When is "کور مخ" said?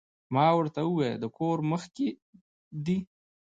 1.37-1.83